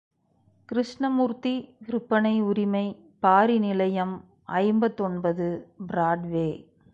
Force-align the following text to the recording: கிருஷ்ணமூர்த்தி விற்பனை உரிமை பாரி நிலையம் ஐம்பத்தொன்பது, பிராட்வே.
கிருஷ்ணமூர்த்தி 0.69 1.53
விற்பனை 1.87 2.41
உரிமை 2.41 2.85
பாரி 3.19 3.59
நிலையம் 3.59 4.15
ஐம்பத்தொன்பது, 4.61 5.47
பிராட்வே. 5.87 6.49